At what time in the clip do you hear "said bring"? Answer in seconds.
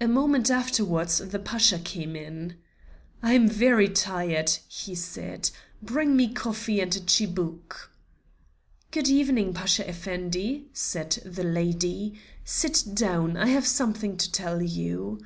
4.96-6.16